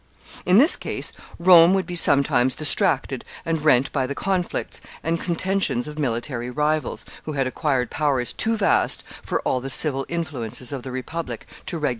[0.47, 5.87] In this case, Rome would be sometimes distracted and rent by the conflicts and contentions
[5.87, 10.81] of military rivals, who had acquired powers too vast for all the civil influences of
[10.81, 11.89] the Republic to regulate or control.